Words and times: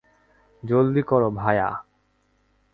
জলদি 0.63 1.01
করো, 1.01 1.29
ভায়া। 1.31 1.69